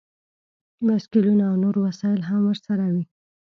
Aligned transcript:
بایسکلونه 0.85 1.43
او 1.49 1.55
نور 1.63 1.75
وسایل 1.85 2.21
هم 2.29 2.41
ورسره 2.45 2.85
وي 2.93 3.03